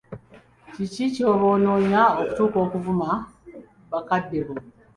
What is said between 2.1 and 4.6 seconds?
okutuuka okuvuma bakaddebo?